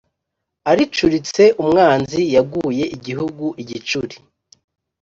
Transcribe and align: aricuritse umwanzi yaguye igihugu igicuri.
aricuritse 0.71 1.43
umwanzi 1.61 2.21
yaguye 2.35 2.83
igihugu 2.95 3.45
igicuri. 3.61 4.15